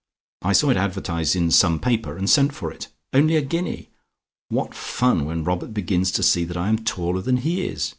I 0.41 0.53
saw 0.53 0.71
it 0.71 0.77
advertised 0.77 1.35
in 1.35 1.51
some 1.51 1.79
paper, 1.79 2.17
and 2.17 2.27
sent 2.27 2.55
for 2.55 2.71
it. 2.71 2.87
Only 3.13 3.35
a 3.35 3.41
guinea! 3.43 3.91
What 4.49 4.73
fun 4.73 5.25
when 5.25 5.43
Robert 5.43 5.75
begins 5.75 6.09
to 6.13 6.23
see 6.23 6.43
that 6.45 6.57
I 6.57 6.69
am 6.69 6.79
taller 6.79 7.21
than 7.21 7.37
he 7.37 7.67
is! 7.67 7.89